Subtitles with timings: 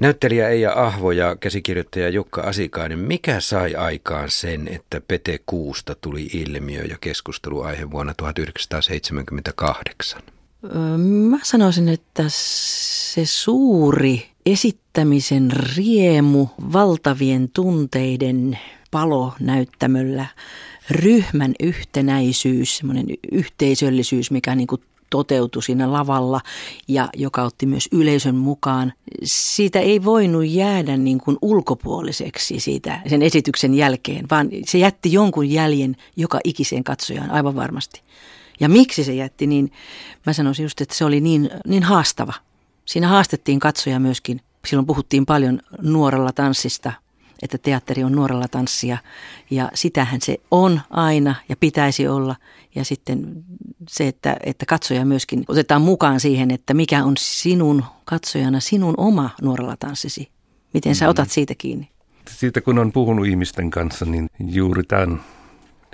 [0.00, 6.22] Näyttelijä Eija Ahvo ja käsikirjoittaja Jukka Asikainen, mikä sai aikaan sen, että Pete Kuusta tuli
[6.22, 10.22] ilmiö ja keskusteluaihe vuonna 1978?
[11.28, 18.58] Mä sanoisin, että se suuri esittämisen riemu, valtavien tunteiden
[18.90, 20.26] palo näyttämöllä,
[20.90, 24.82] ryhmän yhtenäisyys, semmoinen yhteisöllisyys, mikä niin kuin
[25.16, 26.40] toteutui siinä lavalla
[26.88, 28.92] ja joka otti myös yleisön mukaan.
[29.24, 35.50] Siitä ei voinut jäädä niin kuin ulkopuoliseksi siitä sen esityksen jälkeen, vaan se jätti jonkun
[35.50, 38.02] jäljen joka ikiseen katsojaan aivan varmasti.
[38.60, 39.72] Ja miksi se jätti, niin
[40.26, 42.32] mä sanoisin just, että se oli niin, niin haastava.
[42.84, 44.40] Siinä haastettiin katsoja myöskin.
[44.66, 46.92] Silloin puhuttiin paljon nuorella tanssista,
[47.42, 48.98] että teatteri on nuorella tanssia
[49.50, 52.36] ja sitähän se on aina ja pitäisi olla.
[52.74, 53.44] Ja sitten
[53.88, 59.30] se, että, että katsoja myöskin otetaan mukaan siihen, että mikä on sinun katsojana sinun oma
[59.42, 60.28] nuorella tanssisi.
[60.74, 61.10] Miten sä mm.
[61.10, 61.88] otat siitä kiinni?
[62.30, 65.20] Siitä kun on puhunut ihmisten kanssa, niin juuri tämän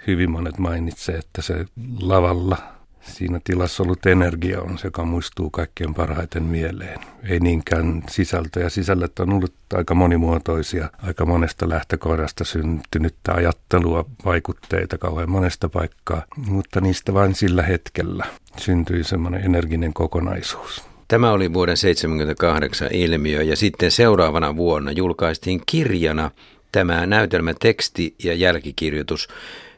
[0.06, 1.66] hyvin monet mainitsee, että se
[2.00, 2.58] lavalla
[3.02, 7.00] siinä tilassa ollut energia on se, joka muistuu kaikkein parhaiten mieleen.
[7.28, 14.98] Ei niinkään sisältö, ja sisällöt on ollut aika monimuotoisia, aika monesta lähtökohdasta syntynyttä ajattelua, vaikutteita
[14.98, 18.24] kauhean monesta paikkaa, mutta niistä vain sillä hetkellä
[18.56, 20.84] syntyi semmoinen energinen kokonaisuus.
[21.08, 26.30] Tämä oli vuoden 1978 ilmiö ja sitten seuraavana vuonna julkaistiin kirjana
[26.72, 29.28] tämä näytelmäteksti ja jälkikirjoitus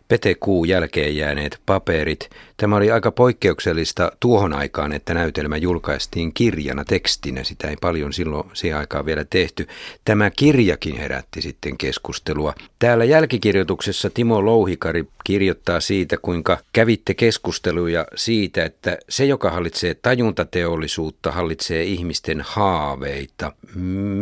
[0.08, 2.30] Pete Kuu jälkeen jääneet paperit.
[2.56, 7.44] Tämä oli aika poikkeuksellista tuohon aikaan, että näytelmä julkaistiin kirjana tekstinä.
[7.44, 9.66] Sitä ei paljon silloin siihen aikaan vielä tehty.
[10.05, 12.55] Tämä kirjakin herätti sitten keskustelua.
[12.78, 21.33] Täällä jälkikirjoituksessa Timo Louhikari kirjoittaa siitä, kuinka kävitte keskusteluja siitä, että se, joka hallitsee tajuntateollisuutta,
[21.33, 23.52] hallitsee ihmisten haaveita.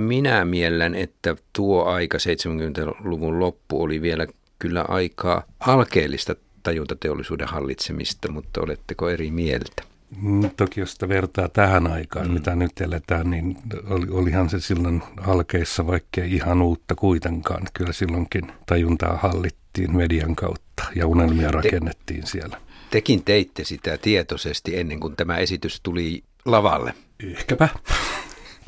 [0.06, 4.26] Minä miellän, että tuo aika 70-luvun loppu oli vielä
[4.62, 9.82] kyllä aikaa alkeellista tajuntateollisuuden hallitsemista, mutta oletteko eri mieltä?
[10.22, 12.32] Mm, toki jos sitä vertaa tähän aikaan, mm.
[12.32, 13.58] mitä nyt eletään, niin
[13.90, 17.62] oli, olihan se silloin alkeissa vaikkei ihan uutta kuitenkaan.
[17.74, 22.60] Kyllä silloinkin tajuntaa hallittiin median kautta ja unelmia Te, rakennettiin siellä.
[22.90, 26.94] Tekin teitte sitä tietoisesti ennen kuin tämä esitys tuli lavalle.
[27.32, 27.68] Ehkäpä.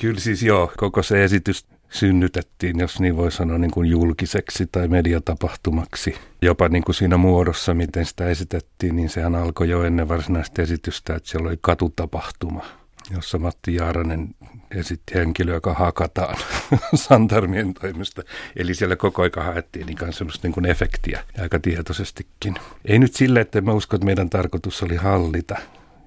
[0.00, 4.88] Kyllä siis joo, koko se esitys synnytettiin, jos niin voi sanoa, niin kuin julkiseksi tai
[4.88, 6.14] mediatapahtumaksi.
[6.42, 11.14] Jopa niin kuin siinä muodossa, miten sitä esitettiin, niin sehän alkoi jo ennen varsinaista esitystä,
[11.14, 12.64] että siellä oli katutapahtuma,
[13.10, 14.34] jossa Matti Jaaranen
[14.70, 16.36] esitti henkilöä, joka hakataan
[16.94, 18.22] Santarmien toimesta.
[18.56, 22.54] Eli siellä koko aika haettiin ikään semmoista niin kuin efektiä aika tietoisestikin.
[22.84, 25.56] Ei nyt sille, että mä uskon, että meidän tarkoitus oli hallita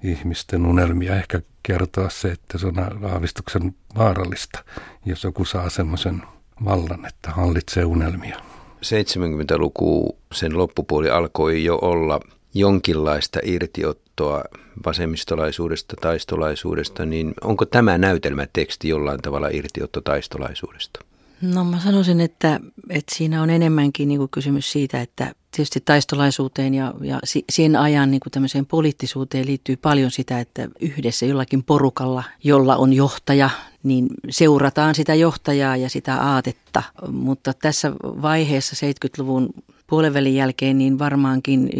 [0.02, 1.16] ihmisten unelmia.
[1.16, 2.74] Ehkä kertoa se, että se on
[3.12, 4.64] aavistuksen vaarallista,
[5.06, 6.22] jos joku saa semmoisen
[6.64, 8.36] vallan, että hallitsee unelmia.
[8.76, 12.20] 70-luku, sen loppupuoli alkoi jo olla
[12.54, 14.44] jonkinlaista irtiottoa
[14.86, 21.00] vasemmistolaisuudesta, taistolaisuudesta, niin onko tämä näytelmäteksti jollain tavalla irtiotto taistolaisuudesta?
[21.42, 22.60] No mä sanoisin, että,
[22.90, 27.18] että siinä on enemmänkin niin kuin kysymys siitä, että tietysti taistolaisuuteen ja, ja
[27.50, 33.50] siihen ajan niin kuin poliittisuuteen liittyy paljon sitä, että yhdessä jollakin porukalla, jolla on johtaja,
[33.82, 36.82] niin seurataan sitä johtajaa ja sitä aatetta.
[37.10, 39.50] Mutta tässä vaiheessa 70-luvun
[39.88, 41.70] puolenvälin jälkeen, niin varmaankin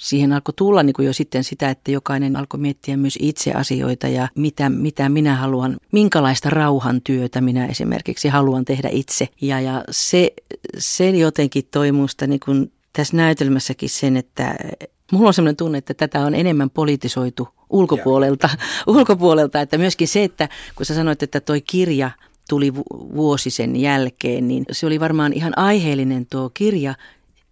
[0.00, 4.08] siihen alkoi tulla niin kuin jo sitten sitä, että jokainen alkoi miettiä myös itse asioita
[4.08, 9.28] ja mitä, mitä minä haluan, minkälaista rauhantyötä minä esimerkiksi haluan tehdä itse.
[9.40, 10.32] Ja, ja se,
[10.78, 14.54] se jotenkin toi musta niin kuin tässä näytelmässäkin sen, että
[15.12, 18.50] mulla on sellainen tunne, että tätä on enemmän politisoitu ulkopuolelta,
[18.86, 22.10] ulkopuolelta, että myöskin se, että kun sä sanoit, että toi kirja
[22.48, 22.74] tuli
[23.14, 26.94] vuosi sen jälkeen, niin se oli varmaan ihan aiheellinen tuo kirja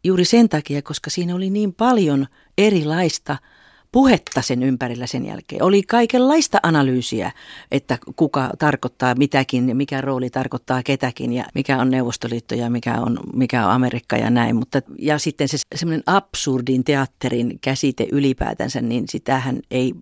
[0.04, 2.26] juuri sen takia, koska siinä oli niin paljon
[2.58, 3.36] erilaista–
[3.92, 5.62] puhetta sen ympärillä sen jälkeen.
[5.62, 7.32] Oli kaikenlaista analyysiä,
[7.70, 13.00] että kuka tarkoittaa mitäkin ja mikä rooli tarkoittaa ketäkin ja mikä on Neuvostoliitto ja mikä
[13.00, 14.56] on, mikä on Amerikka ja näin.
[14.56, 19.94] Mutta, ja sitten se semmoinen absurdin teatterin käsite ylipäätänsä, niin sitähän ei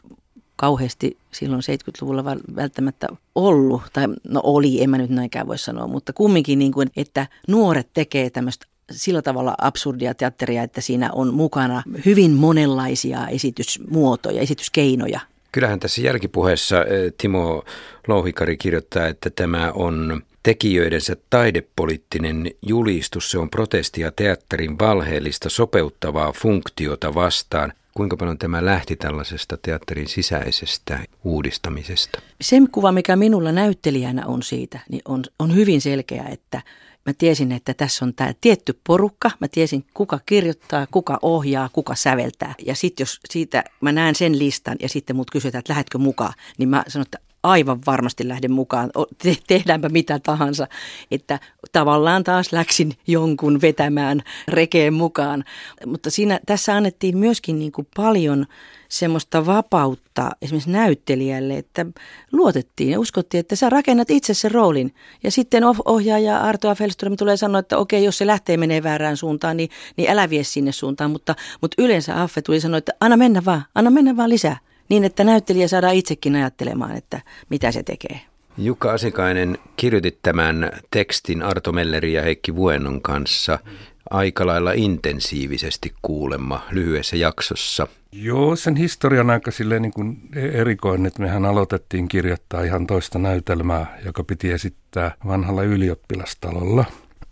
[0.57, 2.25] kauheasti silloin 70-luvulla
[2.57, 6.91] välttämättä ollut, tai no oli, en mä nyt näinkään voi sanoa, mutta kumminkin niin kuin,
[6.97, 14.41] että nuoret tekee tämmöistä sillä tavalla absurdia teatteria, että siinä on mukana hyvin monenlaisia esitysmuotoja,
[14.41, 15.21] esityskeinoja.
[15.53, 17.65] Kyllähän tässä jälkipuheessa eh, Timo
[18.09, 23.31] Louhikari kirjoittaa, että tämä on tekijöidensä taidepoliittinen julistus.
[23.31, 27.73] Se on protestia teatterin valheellista sopeuttavaa funktiota vastaan.
[27.95, 32.23] Kuinka paljon tämä lähti tällaisesta teatterin sisäisestä uudistamisesta?
[32.41, 36.63] Se kuva, mikä minulla näyttelijänä on siitä, niin on, on hyvin selkeä, että
[37.07, 39.31] mä tiesin, että tässä on tämä tietty porukka.
[39.41, 42.55] Mä tiesin, kuka kirjoittaa, kuka ohjaa, kuka säveltää.
[42.67, 46.33] Ja sitten jos siitä mä näen sen listan ja sitten mut kysytään, että lähdetkö mukaan,
[46.59, 48.91] niin mä sanon, että aivan varmasti lähden mukaan,
[49.23, 50.67] Te- tehdäänpä mitä tahansa.
[51.11, 51.39] Että
[51.73, 55.45] tavallaan taas läksin jonkun vetämään rekeen mukaan.
[55.87, 58.47] Mutta siinä, tässä annettiin myöskin niin kuin paljon
[58.89, 61.87] semmoista vapautta esimerkiksi näyttelijälle, että
[62.33, 64.95] luotettiin ja uskottiin, että sä rakennat itse sen roolin.
[65.23, 69.57] Ja sitten ohjaaja Artoa Felström tulee sanoa, että okei, jos se lähtee menee väärään suuntaan,
[69.57, 71.11] niin, niin älä vie sinne suuntaan.
[71.11, 74.70] Mutta, mutta yleensä Affe tuli sanoa, että anna mennä vaan, anna mennä vaan lisää.
[74.91, 78.21] Niin, että näyttelijä saadaan itsekin ajattelemaan, että mitä se tekee.
[78.59, 83.59] Jukka Asikainen, kirjoitit tämän tekstin Arto Melleri ja Heikki Vuennon kanssa
[84.11, 87.87] aika lailla intensiivisesti kuulemma lyhyessä jaksossa.
[88.13, 93.99] Joo, sen historian aika silleen niin kuin erikoinen, että mehän aloitettiin kirjoittaa ihan toista näytelmää,
[94.05, 96.85] joka piti esittää vanhalla ylioppilastalolla.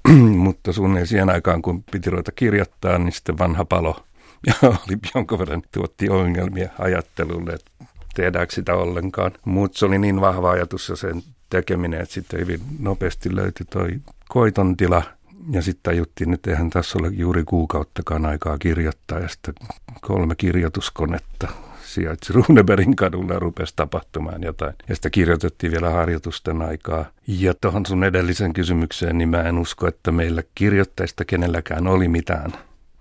[0.45, 4.05] Mutta suunnilleen siihen aikaan, kun piti ruveta kirjoittaa, niin sitten vanha palo
[4.47, 7.71] ja oli jonkun verran tuotti ongelmia ajattelulle, että
[8.15, 9.33] tehdäänkö sitä ollenkaan.
[9.45, 14.01] Mutta se oli niin vahva ajatus ja sen tekeminen, että sitten hyvin nopeasti löytyi toi
[14.29, 15.03] koiton tila.
[15.51, 19.19] Ja sitten tajuttiin, että eihän tässä ole juuri kuukauttakaan aikaa kirjoittaa.
[19.19, 19.55] Ja sitten
[20.01, 21.49] kolme kirjoituskonetta
[21.85, 24.75] sijaitsi Runebergin kadulla ja rupesi tapahtumaan jotain.
[24.89, 27.05] Ja sitä kirjoitettiin vielä harjoitusten aikaa.
[27.27, 32.53] Ja tuohon sun edellisen kysymykseen, niin mä en usko, että meillä kirjoittajista kenelläkään oli mitään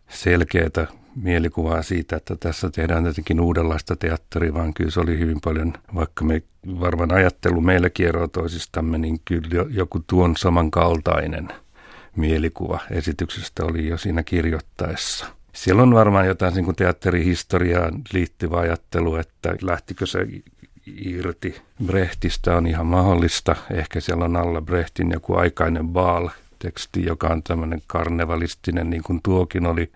[0.09, 0.87] selkeää
[1.23, 6.25] mielikuvaa siitä, että tässä tehdään jotenkin uudenlaista teatteria, vaan kyllä se oli hyvin paljon, vaikka
[6.25, 6.43] me
[6.79, 11.47] varmaan ajattelu meillä kierroa toisistamme, niin kyllä joku tuon samankaltainen
[12.15, 15.25] mielikuva esityksestä oli jo siinä kirjoittaessa.
[15.53, 20.27] Siellä on varmaan jotain niin kuin teatterihistoriaan liittyvä ajattelu, että lähtikö se
[20.85, 23.55] irti Brechtistä on ihan mahdollista.
[23.71, 29.19] Ehkä siellä on alla Brechtin joku aikainen baal teksti, joka on tämmöinen karnevalistinen, niin kuin
[29.23, 29.91] tuokin oli,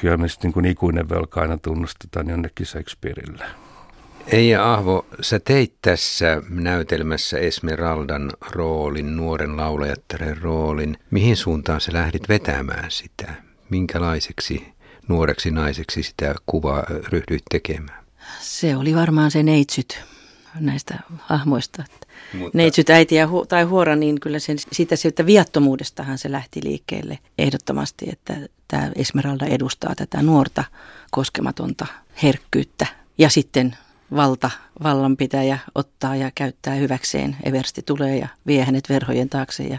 [0.00, 3.44] kyllä me niin kuin ikuinen velka aina tunnustetaan jonnekin Shakespeareille.
[4.26, 10.98] Eija Ahvo, sä teit tässä näytelmässä Esmeraldan roolin, nuoren laulajattaren roolin.
[11.10, 13.34] Mihin suuntaan sä lähdit vetämään sitä?
[13.70, 14.66] Minkälaiseksi
[15.08, 18.04] nuoreksi naiseksi sitä kuvaa ryhdyit tekemään?
[18.40, 20.04] Se oli varmaan se neitsyt
[20.60, 21.84] näistä hahmoista.
[22.32, 22.58] Mutta...
[22.58, 27.18] Neitsyt äiti ja hu- tai huora, niin kyllä sen, siitä, siitä viattomuudestahan se lähti liikkeelle
[27.38, 28.34] ehdottomasti, että
[28.68, 30.64] tämä Esmeralda edustaa tätä nuorta
[31.10, 31.86] koskematonta
[32.22, 32.86] herkkyyttä.
[33.18, 33.76] Ja sitten
[34.14, 34.50] valta,
[34.82, 37.36] vallanpitäjä ottaa ja käyttää hyväkseen.
[37.42, 39.78] Eversti tulee ja vie hänet verhojen taakse ja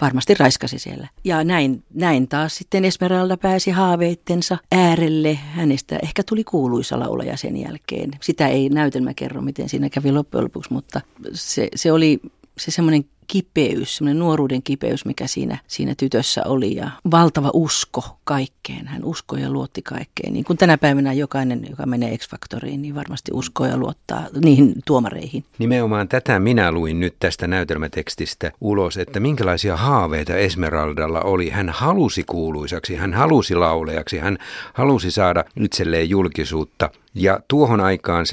[0.00, 1.08] varmasti raiskasi siellä.
[1.24, 5.34] Ja näin, näin taas sitten Esmeralda pääsi haaveittensa äärelle.
[5.34, 8.10] Hänestä ehkä tuli kuuluisa laulaja sen jälkeen.
[8.20, 11.00] Sitä ei näytelmä kerro, miten siinä kävi loppujen lopuksi, mutta
[11.32, 12.20] se, se oli
[12.58, 18.86] se semmoinen kipeys, semmoinen nuoruuden kipeys, mikä siinä, siinä tytössä oli ja valtava usko kaikkeen.
[18.86, 20.32] Hän uskoi ja luotti kaikkeen.
[20.32, 25.44] Niin kuin tänä päivänä jokainen, joka menee X-Factoriin, niin varmasti uskoo ja luottaa niihin tuomareihin.
[25.58, 31.50] Nimenomaan tätä minä luin nyt tästä näytelmätekstistä ulos, että minkälaisia haaveita Esmeraldalla oli.
[31.50, 34.38] Hän halusi kuuluisaksi, hän halusi laulejaksi, hän
[34.72, 36.90] halusi saada itselleen julkisuutta.
[37.14, 38.26] Ja tuohon aikaan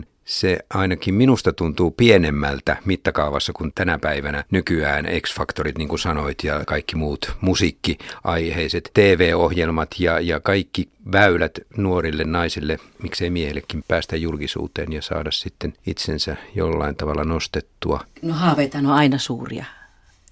[0.00, 6.44] 78-79 se ainakin minusta tuntuu pienemmältä mittakaavassa kuin tänä päivänä nykyään X-Factorit, niin kuin sanoit,
[6.44, 14.92] ja kaikki muut musiikkiaiheiset TV-ohjelmat ja, ja kaikki väylät nuorille naisille, miksei miehillekin päästä julkisuuteen
[14.92, 18.00] ja saada sitten itsensä jollain tavalla nostettua.
[18.22, 19.64] No haaveita on aina suuria.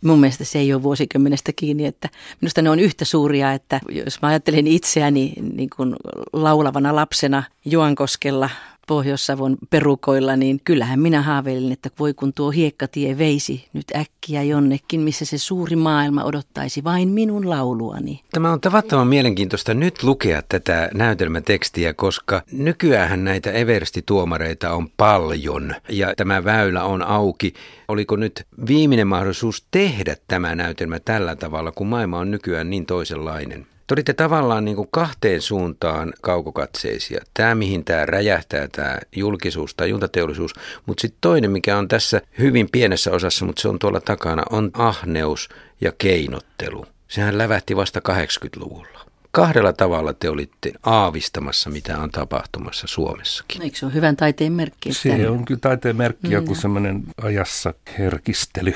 [0.04, 2.09] Mun mielestä se ei ole vuosikymmenestä kiinni, että
[2.40, 5.97] minusta ne on yhtä suuria, että jos mä ajattelen itseäni niin kuin
[6.32, 8.50] laulavana lapsena Juankoskella
[8.87, 15.00] Pohjois-Savon perukoilla, niin kyllähän minä haaveilin, että voi kun tuo hiekkatie veisi nyt äkkiä jonnekin,
[15.00, 18.23] missä se suuri maailma odottaisi vain minun lauluani.
[18.33, 26.14] Tämä on tavattoman mielenkiintoista nyt lukea tätä näytelmätekstiä, koska nykyään näitä Eversti-tuomareita on paljon ja
[26.16, 27.55] tämä väylä on auki.
[27.88, 33.66] Oliko nyt viimeinen mahdollisuus tehdä tämä näytelmä tällä tavalla, kun maailma on nykyään niin toisenlainen?
[33.87, 37.21] Te olitte tavallaan niin kuin kahteen suuntaan kaukokatseisia.
[37.35, 40.55] Tämä, mihin tämä räjähtää, tämä julkisuus tai juntateollisuus.
[40.87, 44.71] Mutta sitten toinen, mikä on tässä hyvin pienessä osassa, mutta se on tuolla takana, on
[44.73, 45.49] ahneus
[45.81, 46.87] ja keinottelu.
[47.09, 49.07] Sehän lävähti vasta 80-luvulla.
[49.31, 53.62] Kahdella tavalla te olitte aavistamassa, mitä on tapahtumassa Suomessakin.
[53.62, 54.93] Eikö se ole hyvän taiteen merkki?
[54.93, 56.61] Se on kyllä taiteen merkki, joku mm.
[56.61, 58.75] semmoinen ajassa herkistely,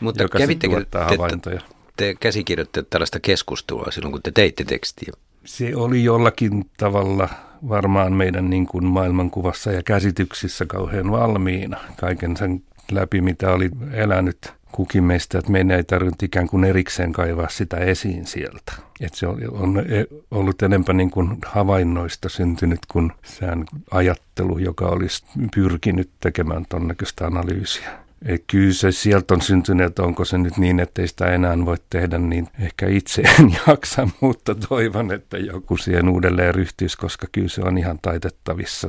[0.00, 1.60] Mutta joka kävittekö te, havaintoja
[1.96, 5.12] te käsikirjoitte tällaista keskustelua silloin, kun te teitte tekstiä?
[5.44, 7.28] se oli jollakin tavalla
[7.68, 14.52] varmaan meidän niin kuin maailmankuvassa ja käsityksissä kauhean valmiina kaiken sen läpi, mitä oli elänyt
[14.72, 18.72] kukin meistä, että meidän ei tarvitse ikään kuin erikseen kaivaa sitä esiin sieltä.
[19.00, 25.24] Että se on e, ollut enemmän niin kuin havainnoista syntynyt kuin sään ajattelu, joka olisi
[25.54, 27.90] pyrkinyt tekemään tuonnäköistä analyysiä.
[28.24, 31.76] Et kyllä se sieltä on syntynyt, onko se nyt niin, että ei sitä enää voi
[31.90, 37.48] tehdä, niin ehkä itse en jaksa, mutta toivon, että joku siihen uudelleen ryhtyisi, koska kyllä
[37.48, 38.88] se on ihan taitettavissa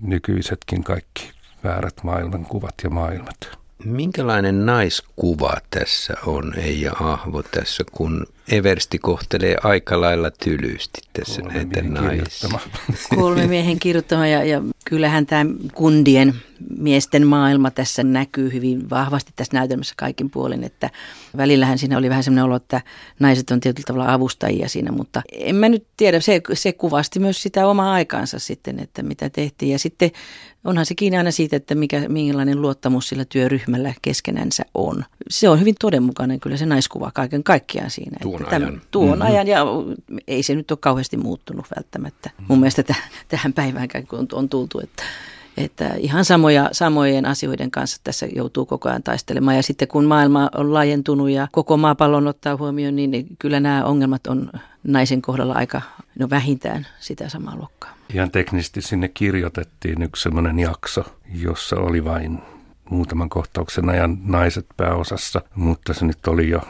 [0.00, 1.30] nykyisetkin kaikki
[1.64, 3.58] väärät maailmankuvat ja maailmat.
[3.84, 11.54] Minkälainen naiskuva tässä on, Eija Ahvo, tässä, kun Eversti kohtelee aika lailla tylysti tässä Kolme
[11.54, 12.60] näitä naisia?
[13.16, 16.34] Kolme miehen kirjoittama ja, ja kyllähän tämä kundien
[16.78, 20.90] miesten maailma tässä näkyy hyvin vahvasti tässä näytelmässä kaikin puolin, että
[21.36, 22.80] välillähän siinä oli vähän sellainen olo, että
[23.20, 27.42] naiset on tietyllä tavalla avustajia siinä, mutta en mä nyt tiedä, se, se kuvasti myös
[27.42, 30.10] sitä omaa aikaansa sitten, että mitä tehtiin ja sitten
[30.64, 35.04] onhan se kiinni aina siitä, että mikä, minkälainen luottamus sillä työryhmällä keskenänsä on.
[35.30, 38.18] Se on hyvin todenmukainen kyllä se naiskuva kaiken kaikkiaan siinä.
[38.38, 38.68] Tuon että ajan.
[38.68, 39.22] Tämän, tuon mm-hmm.
[39.22, 39.64] ajan ja
[40.28, 42.30] ei se nyt ole kauheasti muuttunut välttämättä.
[42.30, 42.46] Mm-hmm.
[42.48, 45.02] Mun mielestä täh, tähän päiväänkään kun on, on tultu, että
[45.56, 49.56] että ihan samoja, samojen asioiden kanssa tässä joutuu koko ajan taistelemaan.
[49.56, 54.26] Ja sitten kun maailma on laajentunut ja koko maapallon ottaa huomioon, niin kyllä nämä ongelmat
[54.26, 54.52] on
[54.84, 55.82] naisen kohdalla aika
[56.18, 57.94] no vähintään sitä samaa luokkaa.
[58.14, 62.38] Ihan teknisesti sinne kirjoitettiin yksi sellainen jakso, jossa oli vain
[62.90, 66.60] muutaman kohtauksen ajan naiset pääosassa, mutta se nyt oli jo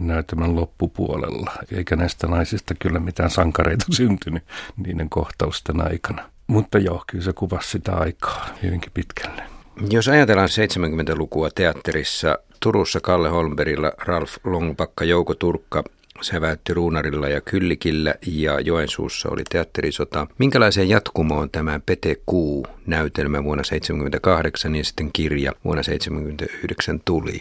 [0.00, 1.52] näytelmän loppupuolella.
[1.72, 4.42] Eikä näistä naisista kyllä mitään sankareita syntynyt
[4.76, 6.30] niiden kohtausten aikana.
[6.46, 9.42] Mutta joo, kyllä se kuvasi sitä aikaa hyvinkin pitkälle.
[9.90, 15.84] Jos ajatellaan 70-lukua teatterissa, Turussa Kalle Holmberilla, Ralf Longpakka, Jouko Turkka
[16.20, 20.26] säväytti Ruunarilla ja Kyllikillä ja Joensuussa oli teatterisota.
[20.38, 27.40] Minkälaiseen jatkumoon tämä Pete Kuu näytelmä vuonna 1978 ja sitten kirja vuonna 1979 tuli?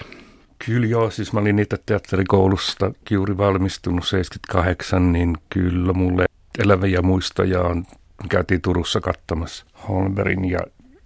[0.65, 6.25] Kyllä joo, siis mä olin niitä teatterikoulusta juuri valmistunut 78, niin kyllä mulle
[6.59, 7.85] eläviä muistoja on
[8.29, 10.59] käytiin Turussa katsomassa Holmberin ja,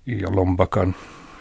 [0.05, 0.95] ja Lombakan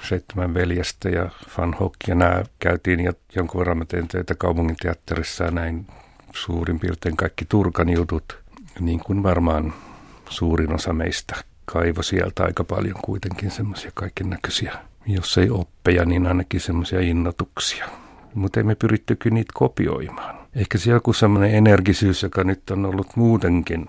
[0.09, 4.77] seitsemän veljestä ja Van Hock ja nämä käytiin ja jonkun verran mä tein töitä kaupungin
[4.83, 5.87] teatterissa ja näin
[6.35, 8.39] suurin piirtein kaikki Turkan jutut,
[8.81, 9.75] niin kuin varmaan
[10.29, 16.27] suurin osa meistä kaivo sieltä aika paljon kuitenkin semmoisia kaiken näköisiä, jos ei oppeja, niin
[16.27, 17.89] ainakin semmoisia innotuksia.
[18.35, 20.35] Mutta emme pyritty kyllä niitä kopioimaan.
[20.55, 23.87] Ehkä se joku semmoinen energisyys, joka nyt on ollut muutenkin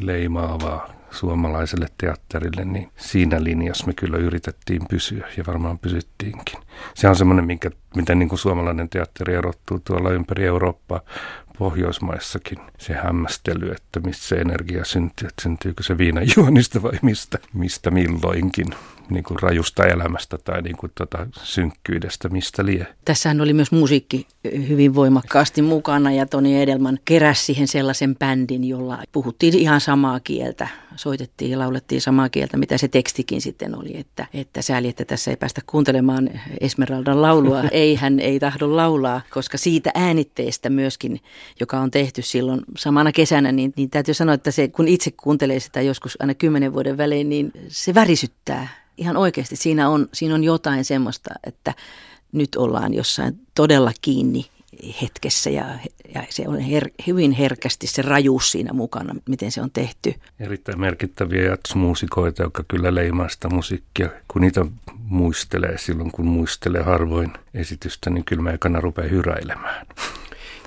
[0.00, 6.58] leimaavaa suomalaiselle teatterille, niin siinä linjassa me kyllä yritettiin pysyä ja varmaan pysyttiinkin.
[6.94, 11.00] Se on semmoinen, minkä, miten niin kuin suomalainen teatteri erottuu tuolla ympäri Eurooppaa,
[11.58, 17.90] Pohjoismaissakin se hämmästely, että mistä se energia syntyy, että syntyykö se viinajuonista vai mistä, mistä
[17.90, 18.66] milloinkin
[19.10, 22.86] niin kuin rajusta elämästä tai niin kuin tota synkkyydestä, mistä lie.
[23.04, 24.26] Tässähän oli myös musiikki
[24.68, 30.68] hyvin voimakkaasti mukana ja Toni Edelman keräsi siihen sellaisen bändin, jolla puhuttiin ihan samaa kieltä,
[30.96, 35.30] soitettiin ja laulettiin samaa kieltä, mitä se tekstikin sitten oli, että, että sääli, että tässä
[35.30, 37.62] ei päästä kuuntelemaan Esmeraldan laulua.
[37.72, 41.20] ei, hän ei tahdo laulaa, koska siitä äänitteestä myöskin,
[41.60, 45.60] joka on tehty silloin samana kesänä, niin, niin täytyy sanoa, että se, kun itse kuuntelee
[45.60, 48.68] sitä joskus aina kymmenen vuoden välein, niin se värisyttää
[49.00, 51.74] ihan oikeasti siinä on, siinä on jotain semmoista, että
[52.32, 54.46] nyt ollaan jossain todella kiinni
[55.02, 55.64] hetkessä ja,
[56.14, 60.14] ja se on her, hyvin herkästi se rajuus siinä mukana, miten se on tehty.
[60.40, 64.08] Erittäin merkittäviä jatsmuusikoita, jotka kyllä leimaa sitä musiikkia.
[64.28, 64.66] Kun niitä
[65.04, 69.86] muistelee silloin, kun muistelee harvoin esitystä, niin kyllä mä ekana rupeaa hyräilemään.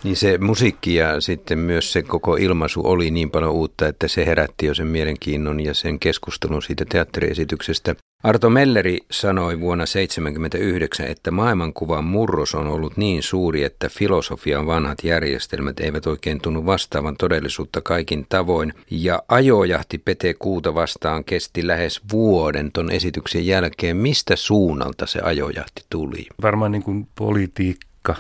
[0.04, 4.26] Niin se musiikki ja sitten myös se koko ilmaisu oli niin paljon uutta, että se
[4.26, 7.96] herätti jo sen mielenkiinnon ja sen keskustelun siitä teatteriesityksestä.
[8.24, 14.98] Arto Melleri sanoi vuonna 1979, että maailmankuvan murros on ollut niin suuri, että filosofian vanhat
[15.04, 18.74] järjestelmät eivät oikein tunnu vastaavan todellisuutta kaikin tavoin.
[18.92, 23.98] Ja ajojahti Pete Kuuta vastaan kesti lähes vuoden ton esityksen jälkeen.
[23.98, 26.28] Mistä suunnalta se ajojahti tuli?
[26.42, 28.16] Varmaan niin kuin politiikka,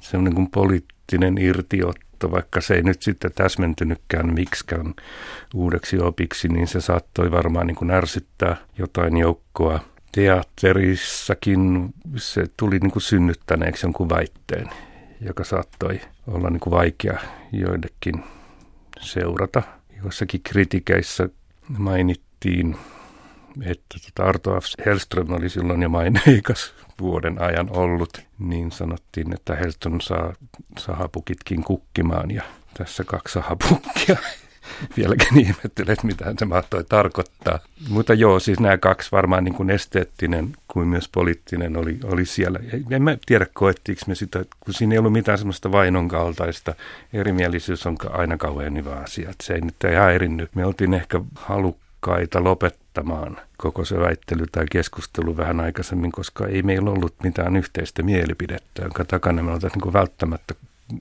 [0.00, 4.94] semmoinen kuin poliittinen irtiotto mutta vaikka se ei nyt sitten täsmentynytkään miksikään
[5.54, 9.80] uudeksi opiksi, niin se saattoi varmaan niin kuin ärsyttää jotain joukkoa.
[10.12, 14.68] Teatterissakin se tuli niin kuin synnyttäneeksi jonkun väitteen,
[15.20, 17.18] joka saattoi olla niin kuin vaikea
[17.52, 18.24] joillekin
[19.00, 19.62] seurata.
[20.02, 21.28] Joissakin kritikeissä
[21.78, 22.76] mainittiin
[23.62, 24.64] että tota Arto F.
[24.86, 30.34] Hellström oli silloin jo maineikas vuoden ajan ollut, niin sanottiin, että Hellström saa
[30.78, 32.42] sahapukitkin kukkimaan ja
[32.78, 34.16] tässä kaksi sahapukkia.
[34.96, 37.58] vieläkin ihmettelen, että mitä se mahtoi tarkoittaa.
[37.88, 42.60] Mutta joo, siis nämä kaksi varmaan niin kuin esteettinen kuin myös poliittinen oli, oli siellä.
[42.90, 46.74] En mä tiedä, koettiinko me sitä, kun siinä ei ollut mitään semmoista vainon kaltaista.
[47.12, 50.54] Erimielisyys on aina kauhean hyvä asia, että se ei nyt ihan erinnyt.
[50.54, 51.20] Me oltiin ehkä
[52.04, 58.02] halukkaita lopettamaan koko se väittely tai keskustelu vähän aikaisemmin, koska ei meillä ollut mitään yhteistä
[58.02, 60.54] mielipidettä, jonka takana me oltaisiin niin välttämättä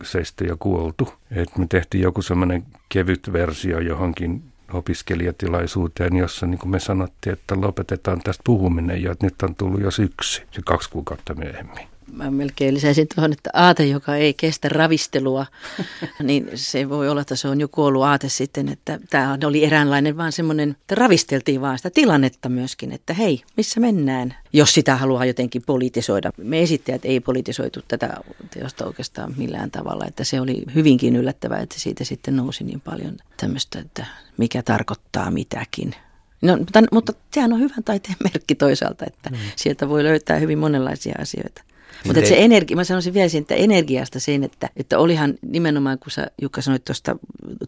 [0.03, 1.13] seistä ja kuoltu.
[1.31, 4.43] Et me tehtiin joku semmoinen kevyt versio johonkin
[4.73, 9.81] opiskelijatilaisuuteen, jossa niin kuin me sanottiin, että lopetetaan tästä puhuminen jo, että nyt on tullut
[9.81, 11.92] jo syksy, se kaksi kuukautta myöhemmin.
[12.11, 15.45] Mä melkein lisäisin tuohon, että aate, joka ei kestä ravistelua,
[16.23, 20.17] niin se voi olla, että se on jo kuollut aate sitten, että tämä oli eräänlainen
[20.17, 25.25] vaan semmoinen, että ravisteltiin vaan sitä tilannetta myöskin, että hei, missä mennään, jos sitä haluaa
[25.25, 26.31] jotenkin politisoida.
[26.37, 28.17] Me esittäjät ei politisoitu tätä
[28.53, 33.17] teosta oikeastaan millään tavalla, että se oli hyvinkin yllättävää, että siitä sitten nousi niin paljon
[33.37, 34.05] tämmöistä, että
[34.37, 35.95] mikä tarkoittaa mitäkin.
[36.41, 39.37] No, mutta, mutta sehän on hyvän taiteen merkki toisaalta, että mm.
[39.55, 41.63] sieltä voi löytää hyvin monenlaisia asioita.
[42.05, 46.27] Mutta se energia, mä sanoisin vielä siitä energiasta sen, että, että olihan nimenomaan, kun sä
[46.41, 47.15] Jukka sanoit tuosta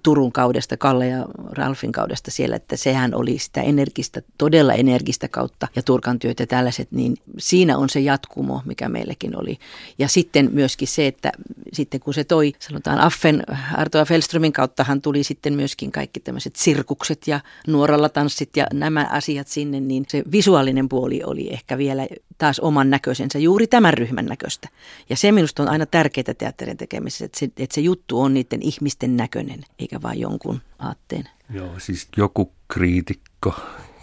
[0.04, 5.68] Turun kaudesta, Kalle ja Ralfin kaudesta siellä, että sehän oli sitä energistä, todella energistä kautta
[5.76, 9.58] ja Turkan työt ja tällaiset, niin siinä on se jatkumo, mikä meilläkin oli.
[10.00, 11.32] Ja sitten myöskin se, että
[11.74, 17.28] sitten kun se toi, sanotaan Affen, Artoa Felströmin kauttahan tuli sitten myöskin kaikki tämmöiset sirkukset
[17.28, 22.60] ja nuoralla tanssit ja nämä asiat sinne, niin se visuaalinen puoli oli ehkä vielä taas
[22.60, 24.70] oman näköisensä juuri tämän ryhmän näköistä.
[25.10, 28.62] Ja se minusta on aina tärkeää teatterin tekemisessä, että se, että se juttu on niiden
[28.62, 31.30] ihmisten näköinen, eikä vain jonkun aatteen.
[31.50, 33.56] Joo, siis joku kriitikko,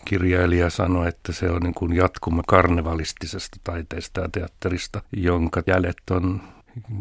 [0.05, 6.43] kirjailija sanoi, että se on niin kuin jatkuma karnevalistisesta taiteesta ja teatterista, jonka jäljet on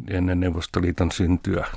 [0.07, 1.67] ennen Neuvostoliiton syntyä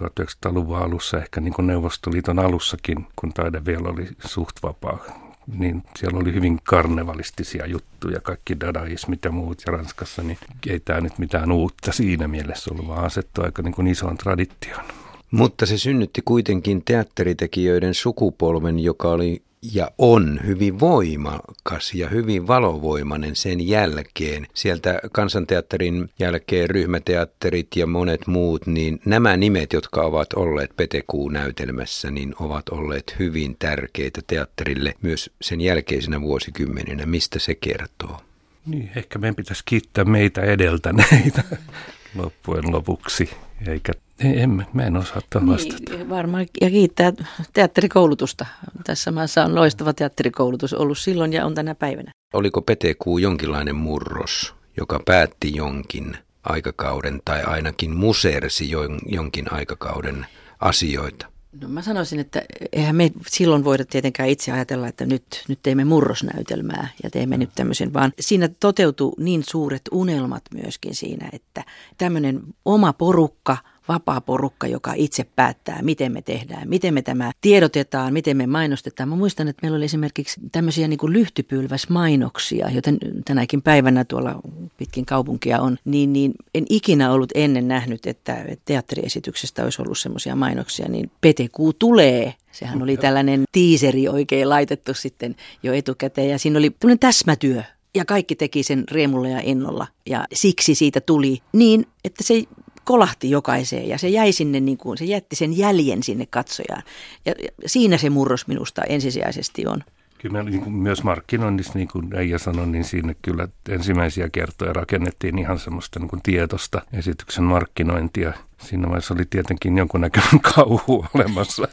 [0.00, 5.23] 1900-luvun alussa, ehkä niin kuin Neuvostoliiton alussakin, kun taide vielä oli suht vapaa
[5.58, 11.00] niin siellä oli hyvin karnevalistisia juttuja, kaikki dadaismit ja muut ja Ranskassa, niin ei tämä
[11.00, 14.84] nyt mitään uutta siinä mielessä ollut, vaan asettu aika niin kuin isoon traditioon.
[15.30, 23.36] Mutta se synnytti kuitenkin teatteritekijöiden sukupolven, joka oli ja on hyvin voimakas ja hyvin valovoimainen
[23.36, 24.46] sen jälkeen.
[24.54, 32.34] Sieltä kansanteatterin jälkeen ryhmäteatterit ja monet muut, niin nämä nimet, jotka ovat olleet Petekuun-näytelmässä, niin
[32.40, 37.06] ovat olleet hyvin tärkeitä teatterille myös sen jälkeisenä vuosikymmeninä.
[37.06, 38.20] Mistä se kertoo?
[38.66, 41.44] Niin, ehkä meidän pitäisi kiittää meitä edeltäneitä
[42.22, 43.30] loppujen lopuksi,
[43.68, 46.08] eikä en, mä en osaa tuohon niin, vastata.
[46.08, 47.12] Varmaan, ja kiittää
[47.52, 48.46] teatterikoulutusta.
[48.84, 52.10] Tässä maassa on loistava teatterikoulutus ollut silloin ja on tänä päivänä.
[52.34, 58.70] Oliko Petekuu jonkinlainen murros, joka päätti jonkin aikakauden tai ainakin musersi
[59.06, 60.26] jonkin aikakauden
[60.60, 61.26] asioita?
[61.60, 65.84] No mä sanoisin, että eihän me silloin voida tietenkään itse ajatella, että nyt, nyt teemme
[65.84, 71.64] murrosnäytelmää ja teemme nyt tämmöisen, vaan siinä toteutuu niin suuret unelmat myöskin siinä, että
[71.98, 73.56] tämmöinen oma porukka–
[73.88, 79.08] vapaa porukka, joka itse päättää, miten me tehdään, miten me tämä tiedotetaan, miten me mainostetaan.
[79.08, 84.40] Mä muistan, että meillä oli esimerkiksi tämmöisiä niin kuin lyhtypylväsmainoksia, joten tänäkin päivänä tuolla
[84.76, 90.36] pitkin kaupunkia on, niin, niin en ikinä ollut ennen nähnyt, että teatteriesityksestä olisi ollut semmoisia
[90.36, 96.58] mainoksia, niin Petekuu tulee Sehän oli tällainen tiiseri oikein laitettu sitten jo etukäteen ja siinä
[96.58, 97.62] oli tämmöinen täsmätyö.
[97.94, 102.42] Ja kaikki teki sen riemulla ja innolla ja siksi siitä tuli niin, että se
[102.84, 106.82] kolahti jokaiseen ja se jäi sinne, niin kuin, se jätti sen jäljen sinne katsojaan.
[107.26, 109.84] Ja, ja siinä se murros minusta ensisijaisesti on.
[110.24, 115.38] Kyllä niin kuin myös markkinoinnissa, niin kuin Eija sanoi, niin siinä kyllä ensimmäisiä kertoja rakennettiin
[115.38, 118.32] ihan semmoista niin kuin tietosta esityksen markkinointia.
[118.58, 121.68] Siinä vaiheessa oli tietenkin jonkunnäköinen kauhu olemassa,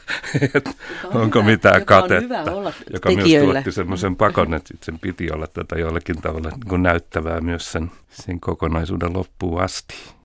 [0.54, 0.70] että
[1.04, 2.34] onko hyvä, mitään joka katetta,
[2.92, 3.52] joka tekijöille.
[3.52, 7.72] myös tuotti semmoisen pakon, että sen piti olla tätä jollakin tavalla niin kuin näyttävää myös
[7.72, 9.94] sen, sen kokonaisuuden loppuun asti.